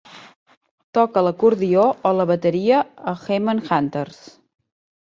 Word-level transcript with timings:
Toca 0.99 1.23
l'acordió 1.27 1.83
o 2.11 2.15
la 2.21 2.27
bateria 2.33 2.83
a 3.13 3.15
Heman 3.29 3.65
Hunters. 3.71 4.25